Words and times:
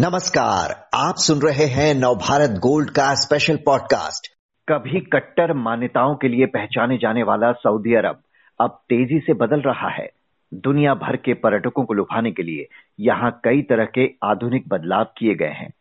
नमस्कार, 0.00 0.88
आप 0.94 1.14
सुन 1.16 1.38
रहे 1.38 1.64
हैं 1.64 1.94
नवभारत 1.94 2.50
गोल्ड 2.50 2.90
का 2.90 3.14
स्पेशल 3.14 3.56
पॉडकास्ट 3.56 4.28
कभी 4.68 5.00
कट्टर 5.00 5.52
मान्यताओं 5.52 6.14
के 6.14 6.28
लिए 6.28 6.46
पहचाने 6.46 6.98
जाने 6.98 7.22
वाला 7.22 7.52
सऊदी 7.52 7.94
अरब 7.94 8.22
अब 8.60 8.70
तेज़ी 8.70 9.18
से 9.18 9.34
बदल 9.34 9.60
रहा 9.60 9.88
है। 9.88 10.10
दुनिया 10.54 10.94
भर 10.94 11.16
के 11.16 11.34
पर्यटकों 11.34 11.84
को 11.84 11.94
लुभाने 11.94 12.32
के 12.32 12.42
लिए 12.42 12.66
यहाँ 13.00 13.40
कई 13.44 13.62
तरह 13.62 13.84
के 13.84 14.14
आधुनिक 14.24 14.68
बदलाव 14.68 15.04
किए 15.04 15.34
गए 15.34 15.52
हैं। 15.52 15.72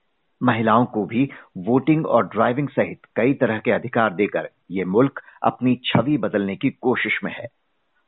महिलाओं 0.43 0.86
को 0.86 1.06
भी 1.06 1.29
वोटिंग 1.57 2.07
और 2.07 2.28
ड्राइविंग 2.28 2.70
सहित 2.70 3.00
कई 3.15 3.34
तरह 3.34 3.57
के 3.57 3.71
अधिकार 3.71 4.14
देकर 4.14 4.50
ये 4.71 4.86
मुल्क 4.86 5.21
अपनी 5.43 5.82
छवि 5.86 6.18
बदलने 6.18 6.56
की 6.56 6.70
कोशिश 6.70 7.20
में 7.24 7.32
है। 7.32 7.47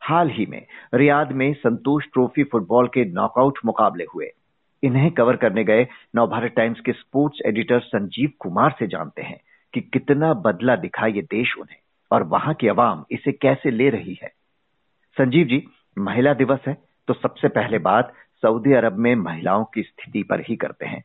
हाल 0.01 0.29
ही 0.29 0.45
में 0.45 0.65
रियाद 0.93 1.31
में 1.31 1.53
संतोष 1.53 2.03
ट्रॉफी 2.03 2.43
फुटबॉल 2.43 2.87
के 2.87 3.05
नॉकआउट 3.05 3.59
मुकाबले 3.65 4.03
हुए। 4.03 4.25
इन्हें 4.83 5.11
कवर 5.11 5.35
करने 5.35 5.63
गए 5.63 5.87
नवभारत 6.15 6.51
टाइम्स 6.51 6.79
के 6.79 6.91
स्पोर्ट्स 6.91 7.41
एडिटर 7.45 7.79
संजीव 7.79 8.31
कुमार 8.39 8.75
से 8.79 8.87
जानते 8.87 9.21
हैं 9.21 9.39
कि 9.73 9.81
कितना 9.81 10.33
बदला 10.33 10.75
दिखा 10.75 11.07
ये 11.07 11.21
देश 11.21 11.55
उन्हें 11.57 11.79
और 12.11 12.23
वहाँ 12.23 12.53
की 12.53 12.67
आवाम 12.67 13.03
इसे 13.11 13.31
कैसे 13.31 13.71
ले 13.71 13.89
रही 13.89 14.17
है। 14.23 14.29
संजीव 15.17 15.45
जी, 15.47 15.67
महिला 15.97 16.33
दिवस 16.33 16.59
है 16.67 16.77
तो 17.07 17.13
सबसे 17.13 17.47
पहले 17.47 17.77
बात 17.79 18.13
सऊदी 18.43 18.73
अरब 18.73 18.97
में 18.97 19.15
महिलाओं 19.15 19.65
की 19.65 19.83
स्थिति 19.83 20.23
पर 20.23 20.39
ही 20.39 20.55
करते 20.55 20.85
हैं। 20.85 21.03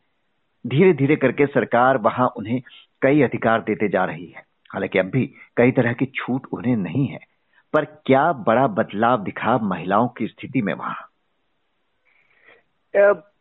धीरे 0.64 0.92
धीरे 0.92 1.16
करके 1.16 1.46
सरकार 1.46 1.98
वहाँ 1.98 2.28
उन्हें 2.36 2.60
कई 3.02 3.22
अधिकार 3.22 3.60
देते 3.60 3.88
जा 3.88 4.04
रही 4.04 4.26
है। 4.26 4.42
हालाँकि 4.70 4.98
अब 4.98 5.06
भी 5.06 5.26
कई 5.56 5.72
तरह 5.72 5.92
की 5.92 6.06
छूट 6.06 6.46
उन्हें 6.52 6.76
नहीं 6.76 7.06
है, 7.06 7.18
पर 7.72 7.84
क्या 7.84 8.32
बड़ा 8.32 8.66
बदलाव 8.66 9.22
दिखा 9.24 9.58
महिलाओं 9.58 10.08
की 10.08 10.26
स्थिति 10.26 10.62
में 10.62 10.74
वहाँ? 10.74 11.10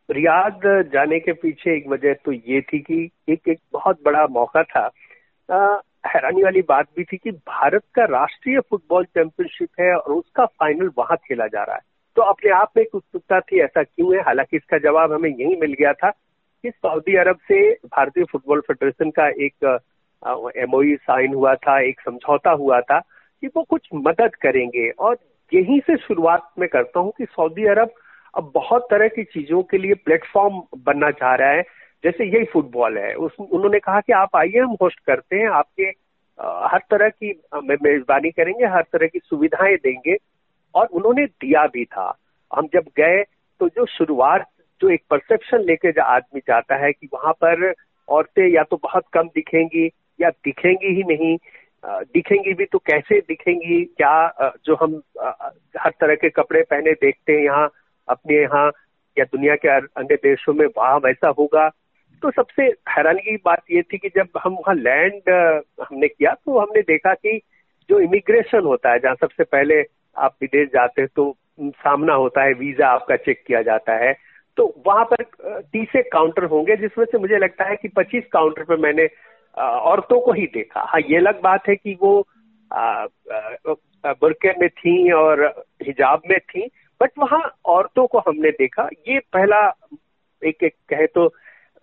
रियाद 0.08 0.60
जाने 0.92 1.18
के 1.20 1.32
पीछे 1.32 1.76
एक 1.76 1.88
वजह 1.88 2.14
तो 2.24 2.32
ये 2.32 2.60
थी 2.62 2.78
कि 2.80 3.08
एक 3.28 3.48
एक 3.48 3.58
बहुत 3.72 3.98
बड़ा 4.04 4.26
मौका 4.30 4.62
था। 4.62 4.90
हैरानी 6.06 6.42
वाली 6.42 6.60
बात 6.62 6.86
भी 6.96 7.04
थी 7.04 7.16
कि 7.16 7.30
भारत 7.30 7.82
का 7.94 8.04
राष्ट्रीय 8.04 8.60
फुटबॉल 8.60 9.04
चैंपियनशिप 9.04 9.68
है 9.80 9.94
और 9.94 10.12
उसका 10.12 10.44
फाइनल 10.46 10.90
वहाँ 10.98 11.16
खेला 11.26 11.46
जा 11.46 11.62
रहा 11.62 11.76
है। 11.76 11.82
तो 12.16 12.22
अपने 12.22 12.50
आप 12.52 12.70
में 12.76 12.82
एक 12.82 12.94
उत्सुकता 12.94 13.40
थी, 13.40 13.60
ऐसा 13.60 13.82
क्यों 13.82 14.14
है? 14.14 14.20
हालाँकि 14.22 14.56
इसका 14.56 14.78
जवाब 14.78 15.12
हमें 15.12 15.30
यही 15.30 15.56
मिल 15.56 15.72
गया 15.72 15.92
था 15.92 16.10
कि 16.10 16.70
सऊदी 16.70 17.16
अरब 17.16 17.38
से 17.48 17.70
भारतीय 17.72 18.24
फुटबॉल 18.24 18.60
फेडरेशन 18.60 19.10
का 19.10 19.28
एक 19.28 19.80
एमओई 20.56 20.94
साइन 20.96 21.34
हुआ 21.34 21.54
था, 21.54 21.80
एक 21.80 22.00
समझौता 22.00 22.50
हुआ 22.52 22.80
था 22.80 22.98
कि 22.98 23.46
वो 23.46 23.62
कुछ 23.62 23.88
मदद 23.94 24.34
करेंगे। 24.42 24.88
और 24.90 25.16
यहीं 25.52 25.80
से 25.80 25.96
शुरुआत 25.96 26.48
में 26.58 26.68
करता 26.68 27.00
हूँ 27.00 27.12
कि 27.18 27.24
सऊदी 27.24 27.64
अरब 27.66 27.90
अब 28.36 28.50
बहुत 28.54 28.86
तरह 28.90 29.08
की 29.08 29.22
चीज़ों 29.24 29.62
के 29.62 29.78
लिए 29.78 29.94
प्लेटफॉर्म 30.04 30.62
बनना 30.84 31.10
चाह 31.10 31.34
रहा 31.34 31.50
है। 31.50 31.62
जैसे 32.04 32.24
यही 32.26 32.44
फुटबॉल 32.44 32.98
है। 32.98 33.14
उस 33.16 33.36
उन्होंने 33.40 33.78
कहा 33.78 34.00
कि 34.00 34.12
आप 34.12 34.36
आइए 34.36 34.58
हम 34.58 34.76
होस्ट 34.82 35.00
करते 35.06 35.36
हैं। 35.36 35.48
आपके 35.50 35.90
आ, 36.38 36.68
हर 36.68 36.80
तरह 36.90 37.08
की 37.08 37.30
मेजबानी 37.54 38.30
करेंगे 38.30 38.66
हर 38.66 38.82
तरह 38.92 39.06
की 39.06 39.18
सुविधाएँ 39.24 39.76
देंगे। 39.76 40.16
और 40.74 40.86
उन्होंने 40.86 41.24
दिया 41.26 41.64
भी 41.66 41.84
था। 41.84 42.06
हम 42.50 42.66
जब 42.74 42.84
गए 42.96 43.22
तो 43.60 43.68
जो 43.68 43.84
शुरुआत 43.86 44.46
जो 44.80 44.88
एक 44.90 45.02
परसेप्शन 45.10 45.58
लेके 45.60 46.00
आदमी 46.02 46.40
जाता 46.40 46.76
है 46.76 46.90
कि 46.92 47.08
वहाँ 47.12 47.32
पर 47.32 47.72
औरतें 48.08 48.46
या 48.46 48.62
तो 48.62 48.76
बहुत 48.82 49.04
कम 49.12 49.28
दिखेंगी 49.34 49.86
या 50.20 50.30
दिखेंगी 50.44 50.94
ही 50.94 51.02
नहीं 51.06 51.36
दिखेंगी 51.84 52.52
भी 52.54 52.64
तो 52.64 52.78
कैसे 52.78 53.18
दिखेंगी? 53.20 53.84
क्या 53.84 54.56
जो 54.66 54.74
हम 54.74 55.00
हर 55.78 55.90
तरह 56.00 56.14
के 56.14 56.28
कपड़े 56.30 56.62
पहने 56.62 56.92
देखते 56.92 57.32
हैं 57.32 57.44
यहाँ 57.44 57.66
अपने 58.08 58.40
यहाँ 58.40 58.70
या 59.16 59.24
दुनिया 59.24 59.54
के 59.56 59.68
अन्य 59.68 60.16
देशों 60.16 60.54
में 60.54 60.66
वहाँ 60.66 60.98
वैसा 61.04 61.28
होगा। 61.38 61.68
तो 62.22 62.30
सबसे 62.30 62.62
हैरानी 62.88 63.20
की 63.20 63.36
बात 63.44 63.62
ये 63.70 63.82
थी 63.82 63.98
कि 63.98 64.08
जब 64.16 64.38
हम 64.44 64.52
वहाँ 64.54 64.74
लैंड, 64.74 65.30
हमने 65.82 66.08
किया 66.08 66.32
तो 66.34 66.58
हमने 66.58 66.82
देखा 66.82 67.14
कि 67.14 67.40
जो 67.90 67.98
इमिग्रेशन 68.00 68.64
होता 68.64 68.92
है, 68.92 68.98
जहाँ 68.98 69.14
सबसे 69.14 69.44
पहले 69.44 69.82
आप 70.16 70.36
विदेश 70.42 70.68
जाते 70.68 71.02
हैं 71.02 71.08
तो 71.16 71.34
सामना 71.60 72.14
होता 72.14 72.42
है, 72.42 72.52
वीज़ा 72.52 72.88
आपका 72.88 73.16
चेक 73.16 73.42
किया 73.46 73.62
जाता 73.62 73.96
है। 74.04 74.12
तो 74.56 74.66
वहाँ 74.86 75.04
पर 75.04 75.22
तीस 75.62 75.96
एक 75.96 76.10
काउंटर 76.12 76.44
होंगे 76.46 76.76
जिसमें 76.76 77.04
से 77.04 77.18
मुझे 77.18 77.38
लगता 77.38 77.64
है 77.64 77.76
कि 77.76 77.88
पच्चीस 77.88 78.24
काउंटर 78.32 78.64
पर 78.64 78.76
मैंने 78.80 79.08
औरतों 79.56 80.20
को 80.20 80.32
ही 80.32 80.46
देखा। 80.54 80.80
हाँ 80.82 81.00
ये 81.00 81.16
अलग 81.16 81.40
बात 81.42 81.68
है 81.68 81.76
कि 81.76 81.96
वो 82.02 82.12
बुरके 84.06 84.52
में 84.60 84.68
थी 84.70 85.10
और 85.12 85.42
हिजाब 85.82 86.22
में 86.30 86.38
थी 86.40 86.68
बट 87.04 87.10
वहाँ 87.18 87.40
औरतों 87.64 88.06
को 88.06 88.18
हमने 88.18 88.50
देखा 88.50 88.88
ये 89.08 89.18
पहला 89.32 89.60
एक 90.42 90.62
एक 90.62 90.74
कहे 90.88 91.06
तो 91.06 91.28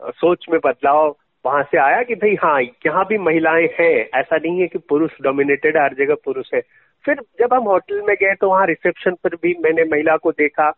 सोच 0.01 0.45
में 0.51 0.59
बदलाव 0.65 1.15
वहाँ 1.45 1.63
से 1.63 1.77
आया 1.77 2.01
कि 2.03 2.15
भाई 2.15 2.35
हाँ 2.43 2.61
यहाँ 2.61 3.05
भी 3.05 3.17
महिलाएँ 3.17 3.67
हैं 3.79 4.19
ऐसा 4.19 4.37
नहीं 4.37 4.61
है 4.61 4.67
कि 4.67 4.79
पुरुष 4.89 5.11
डोमिनेटेड 5.21 5.77
हर 5.77 5.93
जगह 5.93 6.15
पुरुष 6.25 6.53
है। 6.53 6.61
फिर 7.05 7.21
जब 7.39 7.53
हम 7.53 7.63
होटल 7.63 8.01
में 8.01 8.15
गए 8.21 8.33
तो 8.35 8.49
वहाँ 8.49 8.65
रिसेप्शन 8.67 9.15
पर 9.23 9.35
भी 9.35 9.55
मैंने 9.59 9.83
महिला 9.83 10.17
को 10.17 10.31
देखा। 10.31 10.69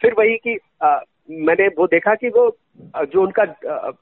फिर 0.00 0.14
वही 0.18 0.36
कि 0.36 0.58
आ, 0.82 0.98
मैंने 1.30 1.68
वो 1.68 1.86
देखा 1.86 2.14
कि 2.14 2.28
वो 2.28 2.56
जो 3.04 3.22
उनका 3.22 3.44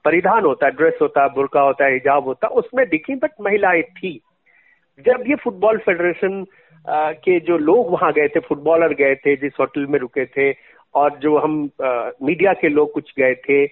परिधान 0.04 0.44
होता 0.44 0.66
है 0.66 0.72
ड्रेस 0.72 0.98
होता 1.02 1.22
है 1.22 1.28
बुरका 1.28 1.60
होता 1.60 1.84
है 1.84 1.92
हिजाब 1.92 2.24
होता 2.24 2.46
है 2.46 2.56
उसमें 2.56 2.88
दिखी 2.88 3.14
बट 3.14 3.30
महिलाएँ 3.40 3.82
थी। 3.82 4.20
जब 5.06 5.24
ये 5.28 5.34
फुटबॉल 5.34 5.78
फेडरेशन 5.78 6.44
के 6.88 7.38
जो 7.40 7.56
लोग 7.58 7.90
वहाँ 7.92 8.12
गए 8.12 8.28
थे 8.28 8.40
फुटबॉलर 8.40 8.94
गए 8.94 9.14
थे, 9.14 9.36
जिस 9.36 9.52
होटल 9.60 9.86
में 9.86 9.98
रुके 9.98 10.24
थे, 10.26 10.52
और 10.94 11.18
जो 11.22 11.36
हम 11.38 11.58
मीडिया 12.22 12.52
के 12.52 12.68
लोग 12.68 12.92
कुछ 12.92 13.12
गए 13.18 13.34
थे 13.48 13.66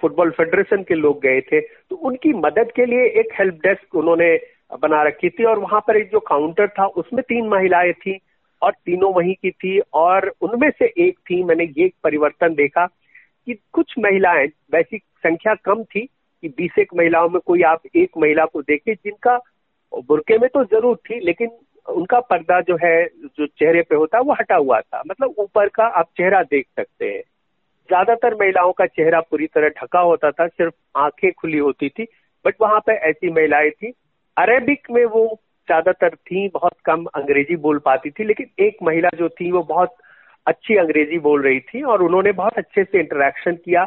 फुटबॉल 0.00 0.30
फेडरेशन 0.30 0.82
के 0.82 0.94
लोग 0.94 1.20
गए 1.22 1.40
थे 1.40 1.60
तो 1.60 1.96
उनकी 1.96 2.32
मदद 2.36 2.70
के 2.76 2.86
लिए 2.86 3.04
एक 3.20 3.32
हेल्प 3.38 3.54
डेस्क 3.66 3.94
उन्होंने 3.96 4.34
बना 4.82 5.02
रखी 5.02 5.28
थी, 5.30 5.44
और 5.44 5.58
वहाँ 5.58 5.80
पर 5.86 5.96
एक 5.96 6.10
जो 6.10 6.20
काउंटर 6.20 6.68
था, 6.68 6.86
उसमें 6.86 7.22
तीन 7.22 7.48
महिलाएँ 7.48 7.92
थी, 7.92 8.18
और 8.62 8.72
तीनों 8.86 9.12
वहीं 9.14 9.34
की 9.34 9.50
थी, 9.50 9.78
और 9.94 10.30
उनमें 10.40 10.70
से 10.70 10.92
एक 10.98 11.18
थी, 11.20 11.42
मैंने 11.44 11.64
ये 11.78 11.90
परिवर्तन 12.04 12.54
देखा, 12.54 12.86
कि 12.86 13.54
कुछ 13.72 13.94
महिलाएँ, 13.98 14.46
वैसी 14.72 14.98
संख्या 14.98 15.54
कम 15.64 15.82
थी, 15.84 16.00
कि 16.42 16.48
बीस 16.48 16.78
एक 16.78 16.94
महिलाओं 16.96 17.28
में 17.28 17.40
कोई 17.46 17.62
आप 17.62 17.82
एक 17.96 18.18
महिला 18.18 18.44
को 18.44 18.62
देखे, 18.62 18.94
जिनका 18.94 19.38
बुरके 20.08 20.38
में 20.38 20.48
तो 20.48 20.64
ज़रूर 20.64 20.96
थी, 20.96 21.20
लेकिन 21.20 21.48
उनका 21.88 22.20
पर्दा 22.20 22.60
जो 22.60 22.76
है, 22.84 23.06
जो 23.06 23.46
चेहरे 23.46 23.82
पे 23.82 23.96
होता 23.96 24.18
है, 24.18 24.24
वो 24.24 24.32
हटा 24.32 24.56
हुआ 24.56 24.80
था। 24.80 25.02
मतलब 25.06 25.34
ऊपर 25.38 25.68
का 25.68 25.84
आप 25.84 26.08
चेहरा 26.16 26.42
देख 26.42 26.66
सकते 26.76 27.04
हैं। 27.04 27.22
ज़्यादातर 27.88 28.34
महिलाओं 28.34 28.72
का 28.72 28.86
चेहरा 28.86 29.20
पूरी 29.20 29.46
तरह 29.46 29.68
ढका 29.68 30.00
होता 30.00 30.30
था, 30.30 30.46
सिर्फ़ 30.46 30.74
आँखें 30.96 31.32
खुली 31.32 31.58
होती 31.58 31.88
थी 31.88 32.06
बट 32.44 32.54
वहाँ 32.60 32.80
पे 32.80 32.92
ऐसी 32.92 33.30
महिलाएँ 33.30 33.70
थी। 33.70 33.92
अरेबिक 34.36 34.86
में 34.90 35.04
वो 35.04 35.40
ज़्यादातर 35.68 36.14
थी, 36.14 36.48
बहुत 36.48 36.72
कम 36.84 37.04
अंग्रेज़ी 37.04 37.56
बोल 37.56 37.78
पाती 37.78 38.10
थी, 38.10 38.24
लेकिन 38.24 38.64
एक 38.64 38.76
महिला 38.82 39.08
जो 39.18 39.28
थी, 39.28 39.52
वो 39.52 39.62
बहुत 39.62 39.94
अच्छी 40.46 40.76
अंग्रेज़ी 40.76 41.18
बोल 41.18 41.42
रही 41.42 41.60
थी 41.60 41.82
और 41.82 42.02
उन्होंने 42.02 42.32
बहुत 42.32 42.58
अच्छे 42.58 42.84
से 42.84 42.98
इंटरेक्शन 42.98 43.54
किया। 43.54 43.84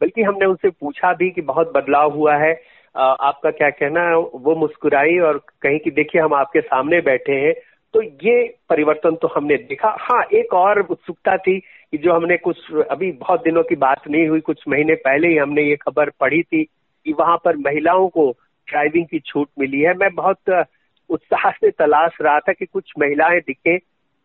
बल्कि 0.00 0.22
हमने 0.22 0.46
उनसे 0.46 0.70
पूछा 0.70 1.12
भी 1.12 1.30
कि 1.30 1.40
बहुत 1.40 1.72
बदलाव 1.74 2.12
हुआ 2.12 2.36
है। 2.36 2.60
आपका 3.00 3.50
क्या 3.50 3.70
कहना 3.70 4.00
है? 4.00 4.16
वो 4.16 4.56
मुस्कुराई 4.56 5.18
और 5.18 5.38
कहीं 5.62 5.78
कि 5.78 5.90
देखिए 5.90 6.22
हम 6.22 6.34
आपके 6.34 6.60
सामने 6.60 7.00
बैठे 7.00 7.32
हैं। 7.32 7.54
तो 7.94 8.02
ये 8.02 8.54
परिवर्तन 8.68 9.16
तो 9.16 9.28
हमने 9.36 9.56
देखा। 9.56 9.96
हाँ 10.00 10.22
एक 10.32 10.54
और 10.54 10.80
उत्सुकता 10.80 11.36
थी 11.36 11.60
कि 11.60 11.98
जो 11.98 12.12
हमने 12.12 12.36
कुछ 12.36 12.56
अभी 12.90 13.12
बहुत 13.12 13.42
दिनों 13.44 13.62
की 13.62 13.76
बात 13.76 14.08
नहीं 14.08 14.28
हुई 14.28 14.40
कुछ 14.40 14.64
महीने 14.68 14.94
पहले 14.94 15.28
ही 15.28 15.36
हमने 15.36 15.62
ये 15.62 15.76
खबर 15.76 16.10
पढ़ी 16.10 16.42
थी 16.42 16.64
कि 17.04 17.12
वहाँ 17.12 17.36
पर 17.44 17.56
महिलाओं 17.56 18.08
को 18.08 18.30
ड्राइविंग 18.68 19.06
की 19.06 19.20
छूट 19.20 19.48
मिली 19.58 19.80
है। 19.80 19.94
मैं 19.94 20.14
बहुत 20.14 20.66
उत्साह 21.10 21.50
से 21.50 21.70
तलाश 21.70 22.12
रहा 22.22 22.38
था 22.38 22.52
कि 22.52 22.66
कुछ 22.66 22.92
महिलाएँ 22.98 23.40
दिखे। 23.40 23.78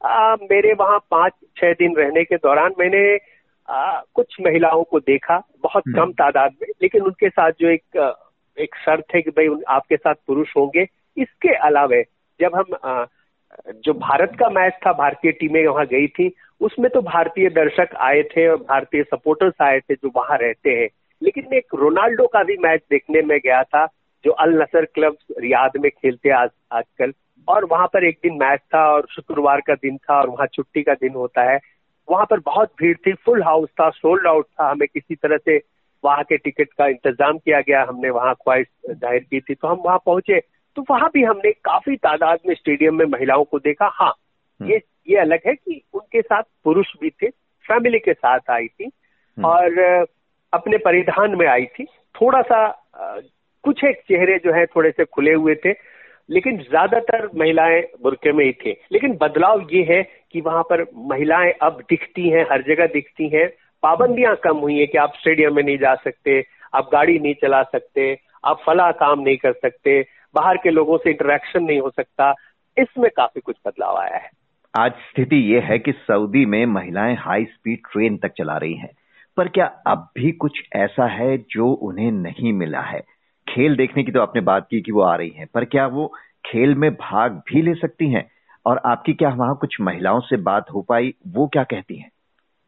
आ, 0.06 0.35
मेरे 0.35 0.74
वहाँ 0.74 1.00
पाँच 1.12 1.34
छह 1.58 1.73
दिन 1.73 1.96
रहने 1.96 2.23
के 2.23 2.35
दौरान 2.35 2.72
मैंने 2.79 3.17
आ, 3.70 4.02
कुछ 4.14 4.38
महिलाओं 4.41 4.84
को 4.84 4.99
देखा 4.99 5.43
बहुत 5.64 5.84
हम्म। 5.88 6.05
कम 6.05 6.11
तादाद 6.11 6.52
में। 6.61 6.67
लेकिन 6.82 7.02
उनके 7.02 7.29
साथ 7.29 7.52
जो 7.59 7.70
एक 7.70 8.16
एक 8.59 8.76
शर्त 8.76 9.16
है 9.16 9.22
कि 9.22 9.29
भाई 9.29 9.47
आपके 9.67 9.97
साथ 9.97 10.16
पुरुष 10.28 10.56
होंगे। 10.58 10.85
इसके 11.17 11.53
अलावा, 11.58 12.02
जब 12.40 12.56
हम 12.56 13.08
जो 13.76 13.94
भारत 13.94 14.32
का 14.40 14.50
मैच 14.50 14.73
था, 14.85 14.91
भारतीय 14.94 15.32
टीमें 15.32 15.66
वहाँ 15.67 15.85
गई 15.85 16.08
थी, 16.08 16.32
उसमें 16.61 16.90
तो 16.91 17.02
भारतीय 17.02 17.50
दर्शक 17.50 17.96
आए 17.96 18.22
थे 18.23 18.47
और 18.47 18.58
भारतीय 18.58 19.03
सपोर्टर्स 19.03 19.53
आए 19.61 19.79
थे 19.79 19.96
जो 19.96 20.11
वहाँ 20.16 20.38
रहते 20.38 20.70
हैं। 20.72 20.88
लेकिन 21.22 21.47
मैं 21.52 21.58
एक 21.58 21.76
रोनाल्डो 21.76 22.28
का 22.28 22.44
भी 22.44 22.58
मैच 22.58 22.82
देखने 22.90 23.22
में 23.22 23.38
गया 23.44 23.64
था, 23.64 23.85
जो 24.26 24.32
अल 24.32 24.53
नसर 24.62 24.85
क्लब 24.85 25.17
रियाद 25.40 25.72
में 25.79 25.90
खेलते 25.91 26.29
आज, 26.29 26.50
आजकल। 26.72 27.14
और 27.47 27.66
वहाँ 27.66 27.88
पर 27.88 28.03
एक 28.03 28.20
दिन 28.23 28.38
मैच 28.38 28.59
था 28.73 28.85
और 28.94 29.08
शुक्रवार 29.12 29.62
का 29.67 29.73
दिन 29.73 29.97
था 29.97 30.20
और 30.20 30.29
वहाँ 30.29 30.47
छुट्टी 30.47 30.84
का 30.84 30.94
दिन 30.94 31.14
होता 31.14 31.52
है। 31.52 31.59
वहाँ 32.12 32.26
पर 32.26 32.40
बहुत 32.40 32.72
भीड़ 32.79 32.97
थी 32.97 33.14
फुल 33.14 33.44
हाउस 33.44 33.70
था 33.70 33.90
सोल्ड 33.90 34.28
आउट 34.28 34.46
था, 34.46 34.70
हमें 34.72 34.88
किसी 34.94 35.16
तरह 35.16 35.38
से 35.38 35.58
वहाँ 36.03 36.23
के 36.23 36.37
टिकट 36.37 36.69
का 36.78 36.87
इंतज़ाम 36.87 37.37
किया 37.37 37.59
गया 37.61 37.84
हमने 37.90 38.09
वहाँ 38.09 38.34
ख्वाहिश 38.35 38.67
ज़ाहिर 38.90 39.19
की 39.22 39.40
थी 39.40 39.55
तो 39.55 39.67
हम 39.67 39.81
वहाँ 39.85 39.97
पहुँचे। 40.05 40.40
तो 40.78 40.84
वहाँ 40.90 41.09
भी 41.13 41.23
हमने 41.23 41.51
काफ़ी 41.66 41.96
तादाद 41.97 42.40
में 42.47 42.53
स्टेडियम 42.55 42.96
में 42.96 43.05
महिलाओं 43.05 43.43
को 43.43 43.59
देखा। 43.59 43.90
हाँ 43.93 44.13
हम्म। 44.59 44.72
ये 44.72 44.81
ये 45.09 45.17
अलग 45.17 45.47
है 45.47 45.53
कि 45.55 45.81
उनके 45.93 46.22
साथ 46.22 46.43
पुरुष 46.63 46.93
भी 47.01 47.09
थे 47.11 47.29
फैमिली 47.66 47.99
के 47.99 48.13
साथ 48.13 48.51
आई 48.51 48.67
थी 48.67 48.85
हम्म। 48.85 49.46
और 49.46 50.05
अपने 50.53 50.78
परिधान 50.78 51.35
में 51.35 51.46
आई 51.47 51.66
थी। 51.66 51.85
थोड़ा 52.16 52.41
सा 52.41 52.67
कुछ 53.63 53.84
एक 53.84 54.02
चेहरे 54.07 54.37
जो 54.37 54.53
है 54.53 54.66
थोड़े 54.66 54.91
से 54.91 55.05
खुले 55.05 55.34
हुए 55.34 55.55
थे 55.55 55.73
लेकिन 56.29 56.57
ज़्यादातर 56.59 57.28
महिलाएँ 57.35 57.81
बुरके 58.03 58.31
में 58.31 58.43
ही 58.45 58.52
थे। 58.66 58.72
लेकिन 58.91 59.17
बदलाव 59.22 59.67
ये 59.72 59.84
है 59.84 60.02
कि 60.31 60.41
वहाँ 60.41 60.63
पर 60.63 60.85
महिलाएँ 61.11 61.52
अब 61.61 61.81
दिखती 61.90 62.29
हैं 62.29 62.45
हर 62.52 62.61
जगह 62.61 62.87
दिखती 62.87 63.29
हैं। 63.29 63.47
पाबंदियाँ 63.84 64.35
कम 64.35 64.58
हुई 64.58 64.79
है 64.79 64.85
कि 64.85 64.97
आप 64.97 65.14
स्टेडियम 65.16 65.55
में 65.55 65.64
नहीं 65.64 65.78
जा 65.78 65.96
सकते, 65.96 66.46
आप 66.76 66.90
गाड़ी 66.93 67.20
नहीं 67.20 67.34
चला 67.34 67.64
सकते, 67.64 68.20
आप 68.46 68.59
फला 68.66 68.91
काम 68.91 69.20
नहीं 69.20 69.37
कर 69.37 69.53
सकते, 69.53 70.05
बाहर 70.35 70.58
के 70.58 70.70
लोगों 70.70 70.97
से 70.97 71.09
इंटरेक्शन 71.09 71.64
नहीं 71.64 71.79
हो 71.79 71.90
सकता। 71.90 72.34
इसमें 72.78 73.09
काफ़ी 73.17 73.41
कुछ 73.41 73.55
बदलाव 73.67 73.97
आया 73.97 74.17
है। 74.17 74.29
आज 74.79 74.91
स्थिति 74.91 75.35
ये 75.35 75.59
है 75.59 75.79
कि 75.79 75.91
सऊदी 75.91 76.46
में 76.46 76.66
महिलाएँ 76.66 77.16
हाई 77.16 77.46
स्पीड 77.46 77.79
ट्रेन 77.91 78.17
तक 78.17 78.31
चला 78.37 78.58
रही 78.58 78.73
हैं। 78.73 78.90
पर 79.37 79.47
क्या 79.47 79.66
अब 79.87 80.09
भी 80.16 80.31
कुछ 80.31 80.64
ऐसा 80.76 81.08
है 81.08 81.37
जो 81.37 81.73
उन्हें 81.73 82.11
नहीं 82.11 82.53
मिला 82.53 82.81
है? 82.81 82.99
खेल 83.49 83.76
देखने 83.76 84.03
की 84.03 84.11
तो 84.11 84.22
आपने 84.22 84.41
बात 84.41 84.67
की 84.72 84.81
कि 84.81 84.91
वो 84.91 85.02
आ 85.02 85.16
रही 85.16 85.29
हैं, 85.29 85.47
पर 85.53 85.66
क्या 85.66 85.87
वो 85.87 86.14
खेल 86.46 86.76
में 86.76 86.93
भाग 86.93 87.31
भी 87.31 87.61
ले 87.61 87.73
सकती 87.73 88.11
हैं? 88.11 88.31
और 88.66 88.81
आपकी 88.85 89.14
क्या 89.14 89.29
वहाँ 89.29 89.58
कुछ 89.61 89.81
महिलाओं 89.81 90.20
से 90.20 90.37
बात 90.37 90.72
हो 90.72 90.81
पाई? 90.81 91.14
वो 91.28 91.47
क्या 91.47 91.64
कहती 91.64 91.96
हैं? 91.96 92.09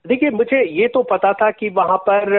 देखिए, 0.06 0.30
मुझे 0.30 0.64
ये 0.72 0.88
तो 0.88 1.02
पता 1.04 1.32
था 1.34 1.50
कि 1.52 1.70
वहाँ 1.70 1.98
पर, 2.10 2.30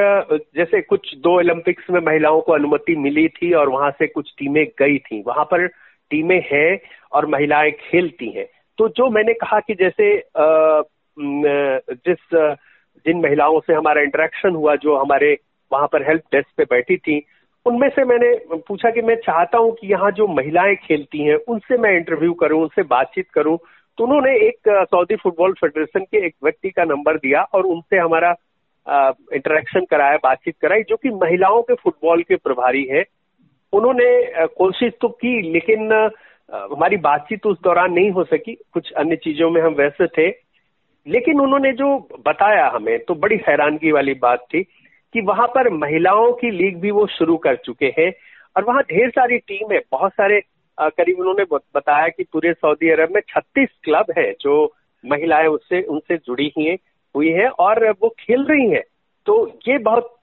जैसे 0.56 0.80
कुछ 0.82 1.14
दो 1.16 1.36
ओलंपिक्स 1.38 1.90
में 1.90 2.00
महिलाओं 2.00 2.40
को 2.40 2.52
अनुमति 2.52 2.96
मिली 2.96 3.26
थी 3.28 3.52
और 3.52 3.68
वहाँ 3.68 3.90
से 3.90 4.06
कुछ 4.06 4.32
टीमें 4.38 4.64
गई 4.78 4.98
थी। 4.98 5.22
वहाँ 5.26 5.44
पर 5.44 5.66
टीमें 6.10 6.40
हैं 6.52 6.78
और 7.12 7.26
महिलाएँ 7.26 7.70
खेलती 7.70 8.30
हैं। 8.30 8.46
तो 8.78 8.88
जो 8.88 9.08
मैंने 9.10 9.34
कहा 9.34 9.60
कि 9.60 9.74
जैसे 9.74 10.12
जिस 11.18 12.34
जिन 13.06 13.20
महिलाओं 13.20 13.60
से 13.60 13.74
हमारा 13.74 14.02
इंटरेक्शन 14.02 14.54
हुआ 14.54 14.74
जो 14.76 14.96
हमारे 14.96 15.36
वहाँ 15.72 15.86
पर 15.92 16.02
हेल्प 16.08 16.22
डेस्क 16.32 16.48
पे 16.56 16.64
बैठी 16.64 16.96
थी, 16.96 17.22
उनमें 17.66 17.88
से 17.88 18.04
मैंने 18.04 18.34
पूछा 18.68 18.90
कि 18.90 19.02
मैं 19.02 19.14
चाहता 19.16 19.58
हूँ 19.58 19.72
कि 19.74 19.86
यहाँ 19.86 20.10
जो 20.10 20.26
महिलाएँ 20.26 20.74
खेलती 20.76 21.18
हैं, 21.18 21.36
उनसे 21.48 21.78
मैं 21.78 21.96
इंटरव्यू 21.96 22.32
करूँ, 22.32 22.60
उनसे 22.62 22.82
बातचीत 22.82 23.30
करूँ। 23.34 23.56
तो 23.98 24.04
उन्होंने 24.04 24.36
एक 24.46 24.68
सऊदी 24.68 25.16
फुटबॉल 25.16 25.52
फेडरेशन 25.52 26.04
के 26.04 26.26
एक 26.26 26.34
व्यक्ति 26.44 26.70
का 26.70 26.84
नंबर 26.84 27.16
दिया 27.16 27.42
और 27.42 27.66
उनसे 27.66 27.98
हमारा 27.98 28.34
इंटरेक्शन 29.34 29.84
कराया, 29.84 30.16
बातचीत 30.16 30.54
कराई, 30.62 30.82
जो 30.82 30.96
कि 30.96 31.10
महिलाओं 31.10 31.62
के 31.62 31.74
फुटबॉल 31.74 32.22
के 32.22 32.36
प्रभारी 32.36 32.84
हैं। 32.84 33.04
उन्होंने 33.72 34.46
कोशिश 34.46 34.92
तो 35.00 35.08
की, 35.08 35.52
लेकिन 35.52 35.92
हमारी 36.52 36.96
बातचीत 36.96 37.46
उस 37.46 37.58
दौरान 37.64 37.92
नहीं 37.92 38.10
हो 38.10 38.24
सकी। 38.24 38.54
कुछ 38.72 38.92
अन्य 38.92 39.16
चीज़ों 39.16 39.50
में 39.50 39.60
हम 39.62 39.74
वैसे 39.74 40.06
थे। 40.06 40.28
लेकिन 41.06 41.40
उन्होंने 41.40 41.72
जो 41.72 42.08
बताया 42.26 42.66
हमें 42.74 42.98
तो 42.98 43.14
बड़ी 43.14 43.36
हैरानगी 43.48 43.92
वाली 43.92 44.14
बात 44.14 44.46
थी 44.54 44.62
कि 45.14 45.20
वहाँ 45.20 45.46
पर 45.46 45.70
महिलाओं 45.70 46.32
की 46.32 46.50
लीग 46.50 46.80
भी 46.80 46.90
वो 46.90 47.06
शुरू 47.06 47.36
कर 47.36 47.56
चुके 47.56 47.86
हैं 47.98 48.12
और 48.56 48.64
वहाँ 48.64 48.82
ढेर 48.82 49.10
सारी 49.10 49.38
टीम 49.38 49.72
है 49.72 49.80
बहुत 49.92 50.12
सारे 50.12 50.40
करीब 50.80 51.18
उन्होंने 51.20 51.44
बताया 51.52 52.08
कि 52.08 52.24
पूरे 52.32 52.52
सऊदी 52.52 52.90
अरब 52.90 53.14
में 53.14 53.20
36 53.20 53.68
क्लब 53.84 54.12
है 54.18 54.32
जो 54.40 54.74
महिलाएँ 55.04 55.46
उससे, 55.46 55.82
उनसे 55.82 56.16
जुड़ी 56.16 56.52
हुई 56.58 56.76
हुई 57.14 57.28
है 57.28 57.48
और 57.48 57.90
वो 57.90 58.08
खेल 58.08 58.44
रही 58.44 58.68
हैं। 58.70 58.82
तो 59.26 59.58
ये 59.68 59.78
बहुत 59.78 60.18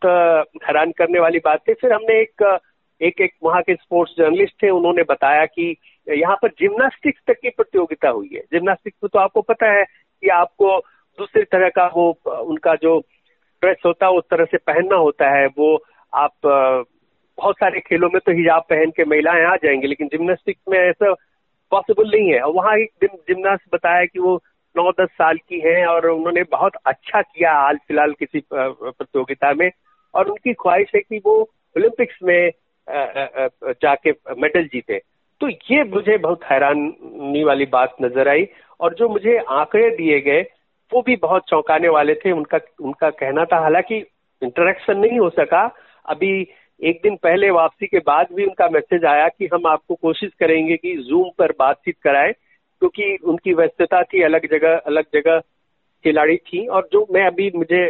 हैरान 0.63 0.91
करने 0.91 1.19
वाली 1.19 1.39
बात 1.39 1.59
थी 1.67 1.73
फिर 1.73 1.93
हमने 1.93 2.19
एक 2.21 2.59
एक 3.01 3.21
एक 3.21 3.33
वहाँ 3.43 3.61
के 3.61 3.75
स्पोर्ट्स 3.75 4.13
जर्नलिस्ट 4.17 4.63
थे, 4.63 4.69
उन्होंने 4.69 5.03
बताया 5.03 5.45
कि 5.45 5.75
यहाँ 6.07 6.35
पर 6.35 6.47
जिम्नास्टिक्स 6.49 7.21
तक 7.27 7.33
की 7.33 7.49
प्रतियोगिता 7.49 8.09
हुई 8.09 8.29
है। 8.33 8.39
जिम्नास्टिक्स 8.39 8.97
में 9.03 9.09
तो 9.13 9.19
आपको 9.19 9.41
पता 9.41 9.71
है 9.71 9.83
कि 9.83 10.29
आपको 10.29 10.77
दूसरी 11.19 11.43
तरह 11.43 11.69
का 11.69 11.85
वो, 11.95 12.11
उनका 12.27 12.75
जो 12.75 12.99
ड्रेस 13.61 13.77
होता 13.85 14.05
है, 14.05 14.11
उस 14.11 14.23
तरह 14.31 14.45
से 14.45 14.57
पहनना 14.57 14.95
होता 14.95 15.29
है। 15.29 15.47
वो 15.47 15.83
आप 16.13 16.33
बहुत 17.39 17.55
सारे 17.55 17.79
खेलों 17.79 18.09
में 18.13 18.19
तो 18.25 18.31
हिजाब 18.37 18.63
पहन 18.69 18.91
के 18.91 19.05
महिलाएँ 19.05 19.43
आ 19.45 19.55
जाएँगी, 19.63 19.87
लेकिन 19.87 20.07
जिम्नास्टिक्स 20.07 20.61
में 20.69 20.77
ऐसा 20.79 21.13
पॉसिबल 21.71 22.09
नहीं 22.09 22.31
है। 22.31 22.39
और 22.41 22.53
वहाँ 22.53 22.75
एक 22.77 23.09
जिम्नास्ट 23.29 23.63
बताया 23.73 24.05
कि 24.05 24.19
वो 24.19 24.35
नौ 24.75 24.91
दस 24.91 25.09
साल 25.13 25.37
की 25.39 25.59
है 25.59 25.85
और 25.87 26.07
उन्होंने 26.07 26.43
बहुत 26.51 26.75
अच्छा 26.85 27.21
किया 27.21 27.53
हाल 27.53 27.77
फ़िलहाल 27.77 28.11
किसी 28.13 28.41
प्रतियोगिता 28.53 29.53
में। 29.53 29.69
और 30.13 30.27
उनकी 30.27 30.53
ख्वाहिश 30.53 30.91
है 30.95 31.01
कि 31.01 31.21
वो 31.25 31.35
ओलंपिक्स 31.75 32.17
में 32.23 32.51
जाके 33.83 34.11
मेडल 34.41 34.63
जीते। 34.65 35.01
तो 35.41 35.49
ये 35.49 35.83
मुझे 35.85 36.17
बहुत 36.17 36.43
हैरानी 36.43 37.43
वाली 37.43 37.65
बात 37.71 37.95
नज़र 38.01 38.29
आई 38.29 38.47
और 38.79 38.93
जो 38.93 39.09
मुझे 39.09 39.37
आंकड़े 39.39 39.89
दिए 39.89 40.19
गए, 40.21 40.41
वो 40.91 41.01
भी 41.01 41.15
बहुत 41.17 41.43
चौंकाने 41.49 41.89
वाले 41.89 42.15
थे। 42.15 42.31
उनका 42.31 42.59
उनका 42.81 43.09
कहना 43.11 43.45
था, 43.45 43.59
हालाँकि 43.59 43.97
इंटरेक्शन 44.41 44.97
नहीं 44.97 45.19
हो 45.19 45.29
सका। 45.31 45.63
अभी 46.05 46.31
एक 46.79 46.99
दिन 47.03 47.15
पहले 47.15 47.49
वापसी 47.49 47.87
के 47.87 47.99
बाद 47.99 48.27
भी 48.33 48.45
उनका 48.45 48.67
मैसेज 48.69 49.05
आया 49.05 49.27
कि 49.27 49.47
हम 49.53 49.65
आपको 49.67 49.95
कोशिश 49.95 50.31
करेंगे 50.39 50.75
कि 50.77 50.95
जूम 51.09 51.29
पर 51.37 51.51
बातचीत 51.59 51.95
कराएँ, 52.03 52.31
क्योंकि 52.31 53.17
उनकी 53.23 53.53
व्यस्तता 53.53 54.01
थी, 54.03 54.21
अलग 54.23 54.45
जगह 54.51 54.75
अलग 54.77 55.05
जगह 55.13 55.39
खिलाड़ी 56.05 56.37
थी। 56.37 56.65
और 56.67 56.87
जो 56.93 57.05
मैं 57.11 57.25
अभी 57.27 57.51
मुझे 57.55 57.81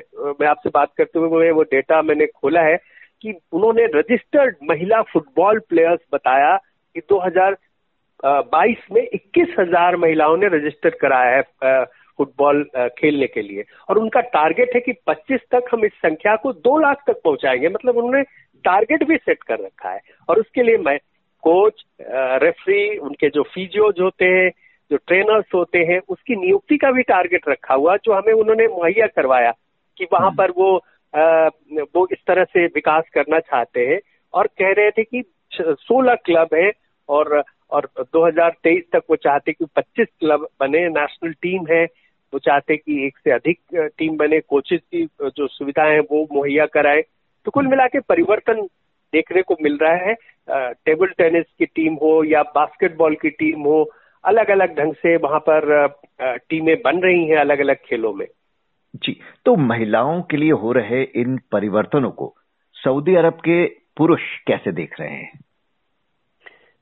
मैं 0.41 0.47
आपसे 0.47 0.69
बात 0.69 0.93
करते 0.97 1.19
हुए, 1.19 1.51
वो 1.51 1.63
डेटा 1.63 2.01
मैंने 2.01 2.25
खोला 2.27 2.61
है 2.61 2.77
कि 3.21 3.33
उन्होंने 3.51 3.85
रजिस्टर्ड 3.95 4.55
महिला 4.63 5.01
फुटबॉल 5.01 5.59
प्लेयर्स 5.59 5.99
बताया 6.13 6.55
कि 6.95 7.01
2022 7.11 8.91
में 8.91 9.01
इक्कीस 9.03 9.55
हज़ार 9.59 9.95
महिलाओं 9.97 10.37
ने 10.37 10.47
रजिस्टर 10.47 10.89
कराया 11.01 11.35
है 11.35 11.83
फुटबॉल 12.19 12.63
खेलने 12.99 13.27
के 13.27 13.41
लिए। 13.41 13.63
और 13.89 13.97
उनका 13.97 14.21
टारगेट 14.35 14.75
है 14.75 14.81
कि 14.81 14.93
25 15.07 15.41
तक 15.51 15.69
हम 15.71 15.85
इस 15.85 15.91
संख्या 16.05 16.35
को 16.35 16.53
दो 16.53 16.77
लाख 16.79 17.03
तक 17.07 17.21
पहुंचाएँगे। 17.23 17.69
मतलब 17.69 17.97
उन्होंने 17.97 18.21
टारगेट 18.65 19.03
भी 19.03 19.17
सेट 19.17 19.43
कर 19.43 19.59
रखा 19.59 19.89
है। 19.89 19.99
और 20.29 20.39
उसके 20.39 20.63
लिए 20.63 20.77
मैं 20.77 20.97
कोच 21.43 21.83
रेफरी 22.43 22.97
उनके 22.97 23.29
जो 23.29 23.43
फिजियोज 23.53 23.99
होते 24.01 24.25
हैं 24.25 24.49
जो 24.91 24.97
ट्रेनर्स 24.97 25.45
होते 25.55 25.79
हैं 25.79 25.99
उसकी 26.09 26.35
नियुक्ति 26.35 26.77
का 26.77 26.91
भी 26.91 27.01
टारगेट 27.03 27.47
रखा 27.49 27.73
हुआ 27.73 27.95
जो 27.95 28.13
हमें 28.13 28.33
उन्होंने 28.33 28.67
मुहैया 28.67 29.07
करवाया 29.07 29.51
कि 29.97 30.07
वहाँ। 30.13 30.31
पर 30.37 30.51
वो 30.51 30.75
आ, 31.13 31.47
वो 31.95 32.07
इस 32.11 32.17
तरह 32.27 32.43
से 32.43 32.65
विकास 32.65 33.03
करना 33.13 33.39
चाहते 33.39 33.85
हैं। 33.87 33.99
और 34.33 34.47
कह 34.59 34.71
रहे 34.71 34.91
थे 34.91 35.03
कि 35.03 35.23
16 35.61 36.15
क्लब 36.25 36.49
है 36.53 36.71
और 37.09 37.43
और 37.71 37.89
2023 37.99 38.83
तक 38.93 39.01
वो 39.09 39.15
चाहते 39.15 39.51
कि 39.51 39.65
25 39.75 40.07
क्लब 40.19 40.47
बने 40.59 40.87
नेशनल 40.89 41.31
टीम 41.31 41.65
है। 41.71 41.85
वो 42.33 42.39
चाहते 42.39 42.75
कि 42.77 43.05
एक 43.05 43.17
से 43.17 43.31
अधिक 43.31 43.59
टीम 43.97 44.17
बने 44.17 44.39
कोचेज 44.39 44.79
की 44.81 45.05
जो 45.21 45.47
सुविधाएँ 45.47 45.93
हैं 45.93 46.01
वो 46.11 46.27
मुहैया 46.33 46.65
कराए। 46.65 47.01
तो 47.45 47.51
कुल 47.51 47.67
मिला 47.67 47.87
के 47.87 47.99
परिवर्तन 47.99 48.61
देखने 49.13 49.41
को 49.41 49.55
मिल 49.61 49.77
रहा 49.81 49.93
है। 50.07 50.13
टेबल 50.85 51.07
टेनिस 51.17 51.45
की 51.59 51.65
टीम 51.65 51.93
हो 51.93 52.23
या 52.23 52.41
बास्केटबॉल 52.55 53.15
की 53.15 53.29
टीम 53.29 53.61
हो 53.61 53.83
अलग 54.23 54.49
अलग 54.51 54.77
ढंग 54.79 54.93
से 54.93 55.15
वहाँ 55.17 55.39
पर 55.49 55.87
टीमें 56.21 56.75
बन 56.85 56.99
रही 56.99 57.25
हैं 57.27 57.37
अलग 57.37 57.59
अलग 57.59 57.75
खेलों 57.85 58.13
में। 58.13 58.25
जी 58.95 59.19
तो 59.45 59.55
महिलाओं 59.55 60.21
के 60.21 60.37
लिए 60.37 60.51
हो 60.51 60.71
रहे 60.71 61.01
इन 61.15 61.37
परिवर्तनों 61.51 62.11
को 62.11 62.33
सऊदी 62.77 63.15
अरब 63.15 63.33
के 63.39 63.65
पुरुष 63.97 64.21
कैसे 64.47 64.71
देख 64.71 64.99
रहे 64.99 65.09
हैं? 65.09 65.39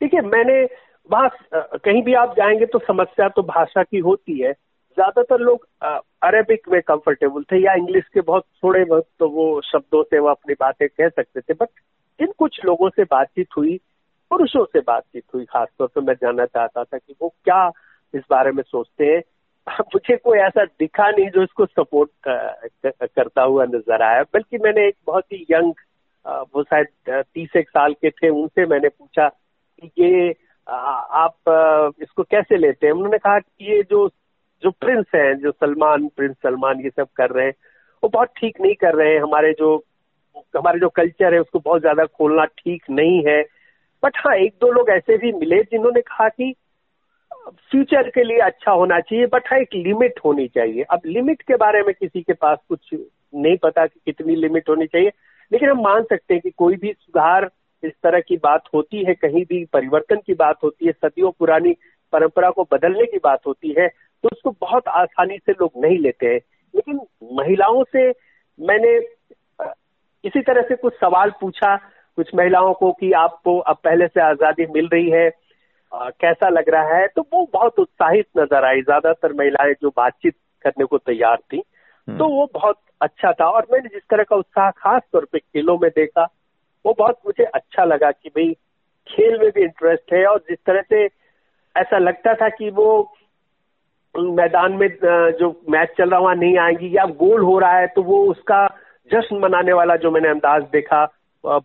देखिए 0.01 0.21
मैंने 0.21 0.63
वहाँ 1.09 1.29
कहीं 1.53 2.01
भी 2.03 2.13
आप 2.13 2.33
जाएँगे 2.37 2.65
तो 2.65 2.79
समस्या 2.79 3.27
तो 3.29 3.43
भाषा 3.43 3.83
की 3.83 3.97
होती 3.99 4.39
है। 4.41 4.53
ज़्यादातर 4.97 5.39
लोग 5.39 5.65
अरेबिक 6.23 6.69
में 6.69 6.81
कंफर्टेबल 6.81 7.43
थे 7.43 7.57
या 7.63 7.73
इंग्लिश 7.73 8.03
के 8.13 8.21
बहुत 8.21 8.43
थोड़े 8.63 8.83
बहुत 8.85 9.07
तो 9.19 9.29
वो 9.29 9.61
शब्दों 9.61 10.03
से 10.03 10.19
वो 10.19 10.27
अपनी 10.27 10.53
बातें 10.59 10.87
कह 10.89 11.09
सकते 11.09 11.41
थे 11.41 11.53
बट 11.53 11.69
जिन 12.19 12.31
कुछ 12.37 12.59
लोगों 12.65 12.89
से 12.89 13.03
बातचीत 13.03 13.47
हुई, 13.57 13.77
पुरुषों 14.31 14.63
से 14.65 14.79
बातचीत 14.79 15.23
हुई, 15.33 15.45
खासतौर 15.45 15.87
पर 15.87 16.01
मैं 16.01 16.13
जानना 16.13 16.45
चाहता 16.45 16.83
था 16.83 16.97
कि 16.97 17.15
वो 17.21 17.29
क्या 17.43 17.71
इस 18.13 18.23
बारे 18.31 18.51
में 18.51 18.63
सोचते 18.63 19.05
हैं। 19.05 19.21
मुझे 19.93 20.15
कोई 20.17 20.37
ऐसा 20.39 20.63
दिखा 20.79 21.09
नहीं 21.09 21.29
जो 21.29 21.43
इसको 21.43 21.65
सपोर्ट 21.65 22.09
करता 22.27 23.41
हुआ 23.43 23.65
नज़र 23.65 24.01
आया। 24.01 24.23
बल्कि 24.33 24.57
मैंने 24.57 24.87
एक 24.87 24.95
बहुत 25.07 25.23
ही 25.33 25.45
यंग 25.51 25.73
वो 26.55 26.63
शायद 26.63 27.23
तीस 27.33 27.55
एक 27.57 27.69
साल 27.69 27.93
के 27.93 28.09
थे, 28.09 28.29
उनसे 28.29 28.65
मैंने 28.65 28.89
पूछा 28.89 29.27
कि 29.29 29.91
ये 29.99 30.29
आप 30.67 31.93
इसको 32.01 32.23
कैसे 32.23 32.57
लेते 32.57 32.87
हैं? 32.87 32.93
उन्होंने 32.93 33.17
कहा 33.17 33.39
कि 33.39 33.73
ये 33.73 33.81
जो 33.83 34.07
जो 34.63 34.71
प्रिंस 34.71 35.05
हैं, 35.15 35.37
जो 35.37 35.51
सलमान 35.51 36.07
प्रिंस 36.07 36.35
सलमान 36.43 36.81
ये 36.81 36.89
सब 36.89 37.07
कर 37.15 37.29
रहे 37.29 37.45
हैं, 37.45 37.53
वो 38.03 38.09
बहुत 38.09 38.29
ठीक 38.37 38.61
नहीं 38.61 38.75
कर 38.75 38.95
रहे 38.95 39.13
हैं। 39.13 39.21
हमारे 39.21 39.53
जो 39.53 39.75
हमारे 40.57 40.79
जो 40.79 40.89
कल्चर 40.89 41.33
है, 41.33 41.39
उसको 41.39 41.59
बहुत 41.59 41.81
ज़्यादा 41.81 42.05
खोलना 42.05 42.45
ठीक 42.45 42.83
नहीं 42.89 43.23
है। 43.27 43.41
बट 44.03 44.17
हाँ 44.17 44.35
एक 44.35 44.53
दो 44.61 44.71
लोग 44.71 44.89
ऐसे 44.89 45.17
भी 45.17 45.31
मिले 45.31 45.61
जिन्होंने 45.63 46.01
कहा 46.01 46.27
कि 46.29 46.53
फ्यूचर 47.71 48.09
के 48.09 48.23
लिए 48.23 48.39
अच्छा 48.39 48.71
होना 48.71 48.99
चाहिए 48.99 49.25
बट 49.25 49.47
हाँ 49.51 49.59
एक 49.59 49.75
लिमिट 49.75 50.19
होनी 50.25 50.47
चाहिए। 50.47 50.83
अब 50.83 51.01
लिमिट 51.05 51.41
के 51.41 51.55
बारे 51.55 51.81
में 51.81 51.93
किसी 51.99 52.21
के 52.21 52.33
पास 52.33 52.57
कुछ 52.69 52.93
नहीं 52.93 53.57
पता 53.57 53.85
कि 53.85 53.99
कितनी 54.05 54.35
लिमिट 54.35 54.69
होनी 54.69 54.85
चाहिए, 54.85 55.11
लेकिन 55.51 55.69
हम 55.69 55.81
मान 55.81 56.03
सकते 56.03 56.33
हैं 56.33 56.41
कि 56.41 56.49
कोई 56.49 56.75
भी 56.75 56.91
सुधार 56.93 57.49
इस 57.83 57.91
तरह 58.03 58.19
की 58.19 58.37
बात 58.37 58.63
होती 58.73 59.03
है, 59.03 59.13
कहीं 59.13 59.43
भी 59.45 59.63
परिवर्तन 59.65 60.21
की 60.25 60.33
बात 60.33 60.63
होती 60.63 60.85
है, 60.85 60.91
सदियों 60.91 61.31
पुरानी 61.31 61.75
परंपरा 62.13 62.49
को 62.49 62.63
बदलने 62.71 63.05
की 63.05 63.17
बात 63.17 63.47
होती 63.47 63.75
है 63.79 63.87
तो 64.23 64.29
उसको 64.31 64.51
बहुत 64.61 64.87
आसानी 64.87 65.37
से 65.37 65.51
लोग 65.51 65.71
नहीं 65.77 65.97
लेते 65.99 66.27
हैं। 66.27 66.39
लेकिन 66.73 66.99
महिलाओं 67.33 67.83
से 67.91 68.09
मैंने 68.59 68.97
इसी 70.23 70.41
तरह 70.41 70.61
से 70.61 70.75
कुछ 70.75 70.93
सवाल 70.93 71.31
पूछा 71.41 71.75
कुछ 72.17 72.29
महिलाओं 72.35 72.73
को 72.73 72.91
कि 72.91 73.11
आपको 73.13 73.57
अब 73.61 73.77
पहले 73.83 74.07
से 74.07 74.21
आज़ादी 74.21 74.65
मिल 74.75 74.87
रही 74.93 75.09
है 75.09 75.27
आ, 75.91 76.09
कैसा 76.11 76.49
लग 76.49 76.69
रहा 76.69 76.95
है? 76.95 77.07
तो 77.07 77.21
वो 77.33 77.45
बहुत 77.53 77.79
उत्साहित 77.79 78.25
नज़र 78.37 78.65
आई। 78.65 78.81
ज़्यादातर 78.81 79.33
महिलाएँ 79.33 79.73
जो 79.81 79.89
बातचीत 79.97 80.35
करने 80.65 80.85
को 80.85 80.97
तैयार 80.99 81.37
थी 81.53 81.57
हम्म। 81.57 82.17
तो 82.17 82.27
वो 82.29 82.49
बहुत 82.53 82.79
अच्छा 83.01 83.31
था। 83.31 83.49
और 83.49 83.67
मैंने 83.71 83.89
जिस 83.89 84.01
तरह 84.11 84.23
का 84.23 84.35
उत्साह 84.35 84.69
खास 84.71 85.01
तौर 85.13 85.25
पे 85.31 85.39
खेलों 85.39 85.77
में 85.77 85.89
देखा 85.95 86.23
वो 86.85 86.93
बहुत 86.97 87.19
मुझे 87.25 87.43
अच्छा 87.45 87.83
लगा 87.85 88.11
कि 88.11 88.29
भाई 88.29 88.51
खेल 89.07 89.39
में 89.39 89.49
भी 89.49 89.61
इंटरेस्ट 89.63 90.13
है 90.13 90.25
और 90.25 90.39
जिस 90.49 90.57
तरह 90.65 90.81
से 90.81 91.05
ऐसा 91.75 91.97
लगता 91.97 92.33
था 92.33 92.49
कि 92.49 92.69
वो 92.69 92.87
मैदान 94.17 94.73
में 94.73 94.87
जो 95.39 95.49
मैच 95.69 95.93
चल 95.97 96.09
रहा 96.09 96.19
वहाँ 96.19 96.35
नहीं 96.35 96.57
आएँगी। 96.57 96.95
या 96.97 97.05
गोल 97.19 97.41
हो 97.41 97.57
रहा 97.59 97.77
है 97.77 97.87
तो 97.87 98.03
वो 98.03 98.23
उसका 98.31 98.65
जश्न 99.11 99.39
मनाने 99.39 99.73
वाला 99.73 99.95
जो 99.95 100.11
मैंने 100.11 100.29
अंदाज 100.29 100.63
देखा 100.73 101.05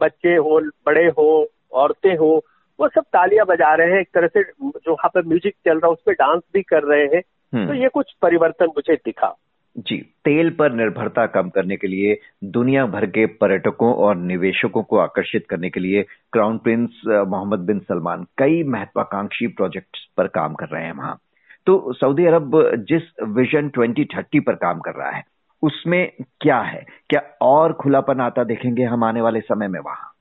बच्चे 0.00 0.35
हो 0.37 0.61
बड़े 0.87 1.04
हो 1.09 1.28
औरतें 1.73 2.16
हो 2.16 2.30
वो 2.78 2.88
सब 2.88 3.02
तालियाँ 3.02 3.47
बजा 3.47 3.75
रहे 3.75 3.92
हैं। 3.92 4.00
एक 4.00 4.09
तरह 4.14 4.26
से 4.26 4.42
जो 4.42 4.92
वहाँ 4.92 5.11
पर 5.14 5.26
म्यूज़िक 5.26 5.54
चल 5.64 5.78
रहा 5.78 5.87
है 5.87 5.92
उस 5.92 6.02
पर 6.06 6.12
डांस 6.12 6.42
भी 6.54 6.62
कर 6.62 6.82
रहे 6.82 7.04
हैं। 7.06 7.23
हम्म। 7.52 7.66
तो 7.66 7.75
ये 7.75 7.88
कुछ 7.88 8.12
परिवर्तन 8.23 8.66
मुझे 8.66 8.94
दिखा। 8.94 9.35
जी 9.76 9.97
तेल 10.25 10.50
पर 10.50 10.73
निर्भरता 10.73 11.26
कम 11.26 11.49
करने 11.49 11.76
के 11.76 11.87
लिए 11.87 12.16
दुनिया 12.44 12.85
भर 12.87 13.06
के 13.06 13.26
पर्यटकों 13.26 13.92
और 13.94 14.16
निवेशकों 14.16 14.82
को 14.82 14.99
आकर्षित 14.99 15.47
करने 15.50 15.71
के 15.71 15.80
लिए 15.80 16.02
crown 16.32 16.59
prince 16.59 17.00
Mohammed 17.06 17.59
bin 17.59 17.78
Salman 17.78 18.26
कई 18.38 18.62
महत्वाकांक्षी 18.62 19.47
प्रोजेक्ट्स 19.47 20.06
पर 20.16 20.26
काम 20.26 20.54
कर 20.54 20.66
रहे 20.66 20.85
हैं 20.85 20.92
वहाँ। 20.92 21.18
तो 21.66 21.92
सऊदी 21.92 22.26
अरब 22.26 22.61
जिस 22.88 23.02
विजन 23.31 23.69
2030 23.71 24.40
पर 24.40 24.54
काम 24.57 24.81
कर 24.81 24.95
रहा 24.95 25.11
है, 25.11 25.23
उसमें 25.62 26.12
क्या 26.40 26.59
है? 26.61 26.85
क्या 27.11 27.21
और 27.42 27.73
खुलापन 27.73 28.21
आता 28.21 28.45
देखेंगे 28.45 28.85
हम 28.85 29.04
आने 29.04 29.21
वाले 29.21 29.40
समय 29.42 29.69
में 29.69 29.81
वहाँ? 29.81 30.12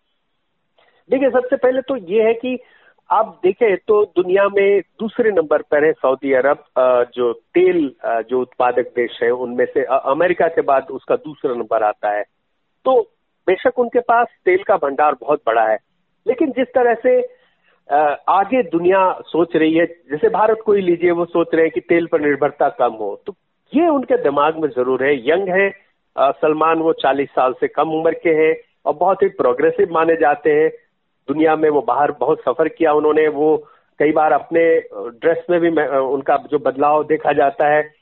देखिए, 1.10 1.29
सबसे 1.29 1.55
पहले 1.57 1.81
तो 1.81 1.95
ये 1.95 2.24
है 2.24 2.33
कि 2.36 2.60
आप 3.10 3.39
देखें 3.43 3.75
तो 3.77 4.03
दुनिया 4.15 4.48
में 4.50 4.81
दूसरे 5.00 5.31
नंबर 5.31 5.62
पर 5.62 5.86
है 5.86 5.91
सऊदी 5.93 6.33
अरब 6.33 6.63
जो 7.15 7.31
तेल 7.53 7.79
जो 8.29 8.41
उत्पादक 8.41 8.93
देश 8.95 9.19
है, 9.24 9.29
उनमें 9.31 9.65
से 9.65 9.83
अमेरिका 9.83 10.48
के 10.48 10.62
बाद 10.63 10.88
उसका 10.91 11.15
दूसरा 11.17 11.55
नंबर 11.55 11.83
आता 11.83 12.10
है। 12.10 12.24
तो 12.86 13.01
बेशक 13.48 13.79
उनके 13.79 14.00
पास 14.01 14.27
तेल 14.45 14.63
का 14.63 14.75
भंडार 14.77 15.15
बहुत 15.21 15.41
बड़ा 15.48 15.63
है, 15.63 15.77
लेकिन 16.25 16.51
जिस 16.51 16.67
तरह 16.67 16.93
से 16.95 17.19
आगे 17.91 18.63
दुनिया 18.63 19.19
सोच 19.27 19.55
रही 19.55 19.74
है, 19.74 19.86
जैसे 19.86 20.29
भारत 20.29 20.57
को 20.65 20.74
ही 20.74 20.81
लीजिए, 20.81 21.12
वो 21.12 21.25
सोच 21.25 21.48
रहे 21.53 21.63
हैं 21.63 21.71
कि 21.71 21.79
तेल 21.79 22.07
पर 22.12 22.21
निर्भरता 22.21 22.69
कम 22.69 22.93
हो। 22.93 23.24
तो 23.25 23.36
ये 23.74 23.88
उनके 23.88 24.24
दिमाग 24.24 24.57
में 24.57 24.69
ज़रूर 24.69 25.03
है। 25.03 25.29
यंग 25.29 25.50
है 25.50 25.74
सलमान 26.15 26.79
वो 26.79 26.93
40 26.93 27.29
साल 27.29 27.53
से 27.53 27.67
कम 27.67 27.89
उम्र 27.89 28.13
के 28.13 28.29
हैं 28.29 28.55
और 28.86 28.93
बहुत 28.93 29.24
ही 29.24 29.27
प्रोग्रेसिव 29.27 29.88
माने 29.91 30.15
जाते 30.15 30.51
हैं। 30.51 30.71
दुनिया 31.27 31.55
में 31.55 31.69
वो 31.69 31.81
बाहर 31.81 32.15
बहुत 32.19 32.39
सफ़र 32.39 32.67
किया 32.67 32.93
उन्होंने, 32.93 33.27
वो 33.27 33.63
कई 34.00 34.12
बार 34.12 34.33
अपने 34.33 34.79
ड्रेस 35.19 35.45
में 35.50 35.60
भी 35.60 35.69
उनका 35.98 36.43
जो 36.51 36.60
बदलाव 36.60 37.03
देखा 37.03 37.33
जाता 37.33 37.67
है। 37.67 37.93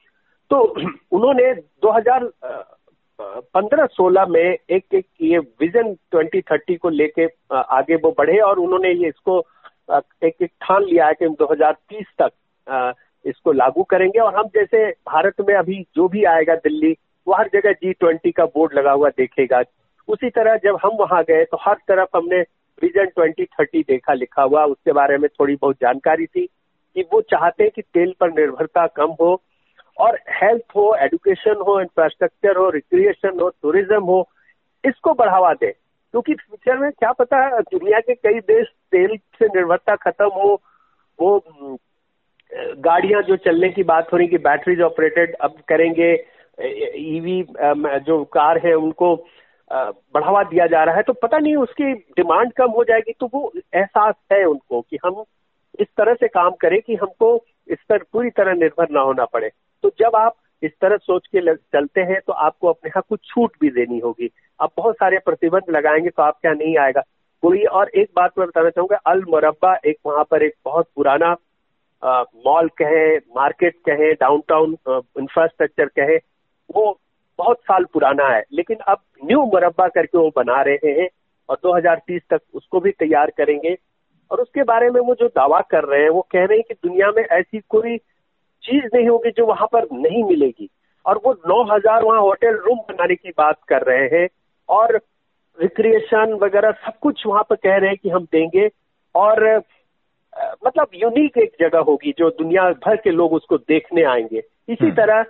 तो 0.52 0.62
उन्होंने 1.12 1.54
2015-16 1.84 4.28
में 4.28 4.42
एक 4.42 4.84
एक 4.94 5.06
ये 5.22 5.38
विजन 5.38 5.98
2030 6.16 6.78
को 6.78 6.90
लेके 6.90 7.28
आगे 7.56 7.96
वो 7.96 8.16
बढ़े 8.18 8.40
और 8.40 8.60
उन्होंने 8.60 8.90
ये 8.90 9.08
इसको 9.08 9.48
एक 9.90 10.46
ठान 10.62 10.84
लिया 10.84 11.06
है 11.08 11.14
कि 11.14 11.26
हम 11.26 11.34
2030 11.36 12.06
तक 12.22 12.96
इसको 13.26 13.52
लागू 13.52 13.84
करेंगे। 13.86 14.20
और 14.20 14.36
हम 14.36 14.48
जैसे 14.56 14.90
भारत 15.08 15.42
में 15.42 15.54
अभी 15.56 15.82
जो 15.96 16.08
भी 16.08 16.24
आएगा 16.26 16.56
दिल्ली, 16.58 16.92
वो 17.28 17.34
हर 17.34 17.50
जगह 17.54 17.72
जी 17.74 17.94
ट्वेंटी 17.94 18.32
का 18.32 18.46
बोर्ड 18.48 18.74
लगा 18.74 18.92
हुआ 18.92 19.10
देखेगा। 19.10 19.62
उसी 20.08 20.30
तरह 20.30 20.56
जब 20.64 20.78
हम 20.84 20.96
वहाँ 21.00 21.24
गए 21.24 21.44
तो 21.46 21.58
हर 21.62 21.76
तरफ़ 21.88 22.18
हमने 22.18 22.40
विजन 22.82 23.06
ट्वेंटी 23.06 23.46
थर्टी 23.46 23.82
देखा, 23.82 24.14
लिखा 24.14 24.42
हुआ। 24.44 24.64
उसके 24.66 24.92
बारे 24.94 25.18
में 25.18 25.28
थोड़ी 25.30 25.56
बहुत 25.56 25.76
जानकारी 25.82 26.26
थी 26.26 26.46
कि 26.46 27.02
वो 27.14 27.22
चाहते 27.24 27.64
हैं 27.64 27.72
कि 27.76 27.82
तेल 27.84 28.14
पर 28.20 28.32
निर्भरता 28.32 28.86
कम 28.96 29.16
हो। 29.22 29.42
और 29.98 30.18
हेल्थ 30.34 30.76
हो 30.76 30.94
एजुकेशन 30.96 31.64
हो 31.68 31.80
इंफ्रास्ट्रक्चर 31.82 32.58
हो 32.58 32.70
रिक्रिएशन 32.70 33.40
हो 33.40 33.50
टूरिज़्म 33.52 34.04
हो, 34.04 34.28
इसको 34.84 35.14
बढ़ावा 35.14 35.54
दे। 35.54 35.74
क्योंकि 36.14 36.34
फ्यूचर 36.34 36.78
में 36.78 36.92
क्या 36.92 37.12
पता 37.12 37.44
है 37.46 37.62
दुनिया 37.62 38.00
के 38.00 38.14
कई 38.16 38.40
देश 38.48 38.68
तेल 38.92 39.18
से 39.18 39.46
निर्भरता 39.46 39.96
खत्म 39.96 40.30
हो, 40.36 40.62
वो 41.20 41.78
गाड़ियाँ 42.80 43.22
जो 43.22 43.36
चलने 43.38 43.70
की 43.70 43.84
बात 43.84 44.14
हो 44.14 44.18
रही 44.18 44.28
कि 44.28 44.38
बैटरीज 44.38 44.82
ऑपरेटेड 44.82 45.36
अब 45.42 45.56
करेंगे 45.68 46.12
ईवी 47.18 47.42
जो 48.06 48.24
कार 48.34 48.58
है 48.66 48.74
उनको 48.74 49.16
बढ़ावा 49.72 50.44
दिया 50.44 50.66
जा 50.68 50.84
रहा 50.84 50.96
है 50.96 51.02
तो 51.02 51.14
पता 51.14 51.38
नहीं 51.38 51.56
उसकी 51.56 51.94
डिमांड 52.18 52.52
कम 52.54 52.72
हो 52.72 52.84
जाएगी 52.84 53.14
तो 53.20 53.30
वो 53.34 53.52
एहसास 53.76 54.16
है 54.32 54.44
उनको 54.46 54.82
कि 54.82 54.98
हम 55.06 55.24
इस 55.80 55.88
तरह 55.98 56.14
से 56.14 56.28
काम 56.28 56.52
करें 56.62 56.80
कि 56.82 56.96
हमको 56.96 57.36
इस 57.68 57.78
पर 57.90 58.04
पूरी 58.14 58.30
तरह 58.30 58.54
निर्भर 58.54 58.88
ना 58.92 59.02
होना 59.02 59.26
पड़े। 59.26 59.50
तो 59.84 59.90
जब 60.00 60.16
आप 60.16 60.36
इस 60.64 60.72
तरह 60.82 60.98
सोच 60.98 61.28
के 61.28 61.54
चलते 61.56 62.02
हैं 62.02 62.20
तो 62.28 62.34
आपको 62.36 62.68
अपने 62.68 62.88
यहाँ 62.88 63.04
कुछ 63.10 63.20
छूट 63.26 63.52
भी 63.62 63.70
देनी 63.72 64.00
होगी। 64.00 64.30
आप 64.60 64.72
बहुत 64.78 64.96
सारे 64.96 65.18
प्रतिबंध 65.20 65.70
लगाएँगे 65.70 66.10
तो 66.10 66.24
आप 66.24 66.38
क्या 66.42 66.54
नहीं 66.54 66.78
आएगा। 66.78 67.02
कोई 67.44 67.64
और 67.64 67.90
एक 67.90 68.10
बात 68.16 68.32
मैं 68.40 68.48
बताना 68.48 68.70
चाहूँगा, 68.70 68.98
अल 69.06 69.24
मुरब्बा 69.30 69.76
एक 69.86 69.98
वहाँ 70.06 70.24
पर 70.32 70.44
एक 70.44 70.54
बहुत 70.66 70.88
पुराना 70.96 71.36
मॉल 72.46 72.68
कहे, 72.78 73.18
मार्केट 73.18 73.76
कहे 73.86 74.14
डाउनटाउन 74.14 74.78
इंफ्रास्ट्रक्चर 74.90 75.86
कहे, 75.90 76.18
वो 76.70 77.00
बहुत 77.40 77.60
साल 77.60 77.86
पुराना 77.94 78.28
है। 78.28 78.44
लेकिन 78.54 78.78
अब 78.88 79.02
न्यू 79.26 79.44
मुरब्बा 79.46 79.88
करके 79.88 80.18
वो 80.18 80.30
बना 80.36 80.62
रहे 80.62 80.92
हैं 80.92 81.08
और 81.50 81.58
2030 81.64 82.22
तक 82.30 82.42
उसको 82.54 82.80
भी 82.80 82.92
तैयार 82.92 83.32
करेंगे। 83.38 83.76
और 84.32 84.42
उसके 84.42 84.64
बारे 84.64 84.90
में 84.90 85.00
वो 85.02 85.16
जो 85.16 85.28
दावा 85.28 85.60
कर 85.62 85.84
रहे 85.84 86.02
हैं, 86.02 86.10
वो 86.10 86.22
कह 86.32 86.40
रहे 86.40 86.58
हैं 86.58 86.64
कि 86.68 86.74
दुनिया 86.76 87.12
में 87.12 87.24
ऐसी 87.24 87.60
कोई 87.70 87.98
चीज़ 88.64 88.86
नहीं 88.96 89.08
होगी 89.10 89.32
जो 89.32 89.46
वहाँ 89.46 89.68
पर 89.74 89.88
नहीं 89.94 90.24
मिलेगी। 90.24 90.70
और 91.06 91.20
वो 91.26 91.34
9000 91.48 92.04
वहाँ 92.04 92.22
होटल 92.22 92.58
रूम 92.66 92.78
बनाने 92.90 93.16
की 93.16 93.30
बात 93.38 93.58
कर 93.68 93.82
रहे 93.82 94.08
हैं 94.14 94.28
और 94.70 94.96
रिक्रिएशन 95.58 96.34
वगैरह 96.44 96.72
सब 96.86 96.98
कुछ 97.02 97.24
वहाँ 97.28 97.44
पर 97.50 97.56
कह 97.56 97.76
रहे 97.76 97.90
हैं 97.90 97.98
कि 98.04 98.10
हम 98.10 98.28
देंगे। 98.32 98.70
और 99.16 99.46
मतलब 100.66 100.88
यूनिक 100.96 101.38
एक 101.38 101.56
जगह 101.60 101.80
होगी 101.80 102.14
जो 102.18 102.30
दुनिया 102.30 102.70
भर 102.86 102.96
के 102.96 103.12
लोग 103.12 103.34
उसको 103.34 103.58
देखने 103.58 104.04
आएँगे। 104.04 104.40
इसी 104.70 104.86
हम्म। 104.86 104.96
तरह 104.96 105.26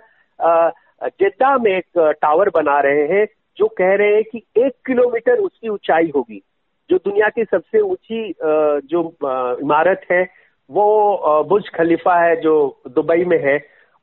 जिद्दा 1.20 1.56
में 1.58 1.72
एक 1.72 1.98
टावर 2.22 2.48
बना 2.54 2.80
रहे 2.80 3.06
हैं 3.08 3.26
जो 3.58 3.66
कह 3.78 3.94
रहे 3.94 4.14
हैं 4.14 4.24
कि 4.24 4.42
एक 4.56 4.72
किलोमीटर 4.86 5.38
उसकी 5.38 5.68
ऊंचाई 5.68 6.10
होगी। 6.16 6.42
जो 6.90 6.96
दुनिया 6.96 7.28
की 7.28 7.44
सबसे 7.44 7.80
ऊँची 7.80 8.34
जो 8.92 9.02
इमारत 9.62 10.06
है 10.10 10.22
वो 10.70 11.42
बुर्ज 11.44 11.68
खलीफा 11.68 12.14
है 12.20 12.34
जो 12.40 12.54
दुबई 12.88 13.24
में 13.24 13.38
है, 13.42 13.58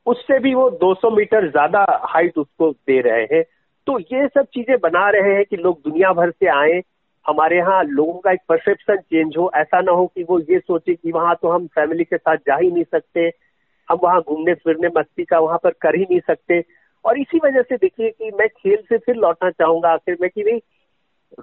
उससे 0.06 0.38
भी 0.38 0.54
वो 0.54 0.68
200 0.82 1.10
मीटर 1.10 1.48
ज़्यादा 1.50 1.84
हाइट 2.04 2.38
उसको 2.38 2.70
दे 2.70 3.00
रहे 3.00 3.22
हैं। 3.32 3.42
तो 3.86 3.98
ये 4.00 4.26
सब 4.28 4.46
चीज़ें 4.54 4.76
बना 4.80 5.08
रहे 5.10 5.34
हैं 5.34 5.44
कि 5.44 5.56
लोग 5.56 5.80
दुनिया 5.84 6.12
भर 6.12 6.30
से 6.30 6.46
आए, 6.50 6.80
हमारे 7.24 7.56
यहाँ 7.56 7.82
लोगों 7.84 8.18
का 8.20 8.32
एक 8.32 8.40
परसेप्शन 8.48 8.96
चेंज 8.96 9.36
हो। 9.38 9.50
ऐसा 9.56 9.80
ना 9.80 9.92
हो 9.92 10.06
कि 10.06 10.22
वो 10.22 10.38
ये 10.40 10.58
सोचे 10.58 10.94
कि 10.94 11.12
वहाँ 11.12 11.34
तो 11.42 11.48
हम 11.48 11.66
फैमिली 11.68 12.04
के 12.04 12.16
साथ 12.16 12.36
जा 12.46 12.56
ही 12.56 12.70
नहीं 12.70 12.84
सकते, 12.84 13.30
हम 13.88 13.98
वहाँ 14.02 14.20
घूमने 14.20 14.54
फिरने 14.54 14.88
मस्ती 14.96 15.24
का 15.24 15.38
वहाँ 15.38 15.58
पर 15.64 15.70
कर 15.82 15.96
ही 15.96 16.02
नहीं 16.02 16.20
सकते। 16.20 16.62
और 17.04 17.18
इसी 17.20 17.38
वजह 17.44 17.62
से 17.62 17.76
देखिए 17.76 18.10
कि 18.10 18.30
मैं 18.30 18.48
खेल 18.48 18.82
से 18.88 18.98
फिर 18.98 19.16
लौटना 19.16 19.50
चाहूँगा 19.50 19.88
आखिर 19.88 20.16
में 20.20 20.28
कि 20.30 20.42
नहीं 20.42 20.60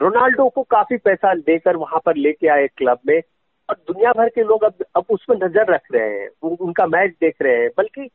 रोनाल्डो 0.02 0.48
को 0.50 0.64
काफ़ी 0.64 0.98
पैसा 0.98 1.34
देकर 1.36 1.76
वहाँ 1.76 2.00
पर 2.06 2.16
लेके 2.18 2.48
आए 2.48 2.68
क्लब 2.68 3.00
में। 3.08 3.20
और 3.70 3.76
दुनिया 3.76 4.12
भर 4.12 4.30
के 4.30 4.44
लोग 4.44 4.64
अब 4.64 4.84
अब 4.96 5.06
उस 5.10 5.26
पर 5.30 5.36
नज़र 5.46 5.74
रख 5.74 5.82
रहे 5.94 6.20
हैं 6.20 6.30
उनका 6.42 6.86
मैच 6.88 7.12
देख 7.12 7.36
रहे 7.42 7.56
हैं। 7.58 7.70
बल्कि 7.78 8.10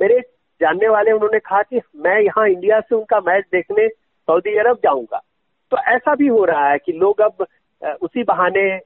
मेरे 0.00 0.20
जानने 0.60 0.88
वाले 0.88 1.12
उन्होंने 1.12 1.38
कहा 1.38 1.62
कि 1.62 1.80
मैं 1.96 2.20
यहाँ 2.20 2.48
इंडिया 2.48 2.80
से 2.80 2.94
उनका 2.94 3.20
मैच 3.20 3.44
देखने 3.52 3.88
सऊदी 3.88 4.56
अरब 4.58 4.76
जाऊँगा। 4.84 5.22
तो 5.70 5.76
ऐसा 5.76 6.14
भी 6.14 6.26
हो 6.26 6.44
रहा 6.44 6.68
है 6.70 6.78
कि 6.78 6.92
लोग 6.92 7.20
अब 7.20 7.46
उसी 8.02 8.22
बहाने 8.22 8.80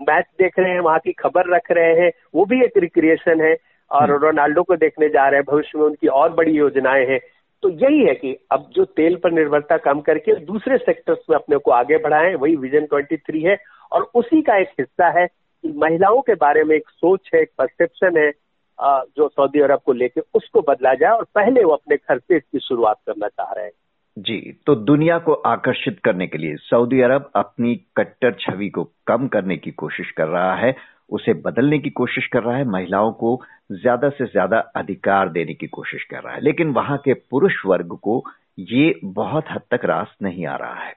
मैच 0.00 0.24
देख 0.38 0.58
रहे 0.58 0.72
हैं 0.72 0.80
वहाँ 0.80 0.98
की 0.98 1.12
खबर 1.12 1.54
रख 1.54 1.70
रहे 1.70 2.00
हैं। 2.00 2.10
वो 2.34 2.44
भी 2.44 2.64
एक 2.64 2.76
रिक्रिएशन 2.76 3.40
है 3.40 3.56
और 3.90 4.10
हम्म। 4.10 4.22
रोनाल्डो 4.22 4.62
को 4.62 4.76
देखने 4.76 5.08
जा 5.08 5.28
रहे 5.28 5.40
हैं। 5.40 5.44
भविष्य 5.50 5.78
में 5.78 5.84
उनकी 5.86 6.06
और 6.06 6.32
बड़ी 6.32 6.52
योजनाएँ 6.52 7.06
हैं। 7.06 7.20
तो 7.62 7.68
यही 7.68 8.04
है 8.04 8.14
कि 8.14 8.36
अब 8.52 8.70
जो 8.72 8.84
तेल 8.84 9.16
पर 9.16 9.32
निर्भरता 9.32 9.76
कम 9.76 10.00
करके 10.00 10.34
दूसरे 10.34 10.78
सेक्टर्स 10.78 11.18
में 11.30 11.36
अपने 11.36 11.56
को 11.56 11.70
आगे 11.70 11.96
बढ़ाएँ 11.98 12.34
वही 12.34 12.56
विजन 12.56 12.86
23 12.86 13.44
है 13.44 13.56
और 13.92 14.10
उसी 14.14 14.42
का 14.42 14.56
एक 14.56 14.68
हिस्सा 14.80 15.08
है 15.20 15.26
महिलाओं 15.64 16.20
के 16.20 16.34
बारे 16.36 16.64
में 16.64 16.74
एक 16.76 16.88
सोच 16.90 17.30
है, 17.34 17.40
एक 17.42 17.50
परसेप्शन 17.58 18.18
है 18.18 18.30
जो 18.78 19.28
सऊदी 19.28 19.60
अरब 19.60 19.80
को 19.86 19.92
लेके, 19.92 20.20
उसको 20.34 20.60
बदला 20.62 20.92
जाए 20.94 21.10
और 21.10 21.24
पहले 21.34 21.64
वो 21.64 21.72
अपने 21.72 21.96
घर 21.96 22.18
से 22.18 22.36
इसकी 22.36 22.58
शुरुआत 22.60 22.96
करना 23.06 23.28
चाह 23.28 23.52
रहे 23.52 23.64
हैं। 23.64 23.72
जी 24.16 24.38
तो 24.66 24.74
दुनिया 24.76 25.18
को 25.18 25.32
आकर्षित 25.46 25.98
करने 26.04 26.26
के 26.26 26.38
लिए 26.38 26.56
सऊदी 26.60 27.00
अरब 27.02 27.30
अपनी 27.36 27.74
कट्टर 27.96 28.34
छवि 28.40 28.68
को 28.68 28.84
कम 29.06 29.28
करने 29.28 29.56
की 29.56 29.70
कोशिश 29.72 30.10
कर 30.10 30.26
रहा 30.28 30.54
है, 30.56 30.74
उसे 31.10 31.32
बदलने 31.42 31.78
की 31.78 31.90
कोशिश 31.92 32.26
कर 32.26 32.42
रहा 32.42 32.56
है, 32.56 32.64
महिलाओं 32.66 33.12
को 33.12 33.40
ज़्यादा 33.72 34.08
से 34.08 34.26
ज़्यादा 34.26 34.58
अधिकार 34.76 35.28
देने 35.30 35.54
की 35.54 35.66
कोशिश 35.68 36.04
कर 36.04 36.22
रहा 36.22 36.34
है। 36.34 36.40
लेकिन 36.40 36.70
वहाँ 36.72 36.98
के 36.98 37.14
पुरुष 37.14 37.64
वर्ग 37.66 37.96
को 38.02 38.22
ये 38.58 38.94
बहुत 39.04 39.50
हद 39.50 39.62
तक 39.70 39.84
रास 39.84 40.16
नहीं 40.22 40.46
आ 40.46 40.56
रहा 40.56 40.84
है। 40.84 40.92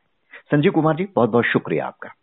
संजीव 0.51 0.72
कुमार 0.72 0.96
जी 0.96 1.08
बहुत 1.15 1.29
बहुत 1.29 1.46
शुक्रिया 1.46 1.86
आपका। 1.88 2.13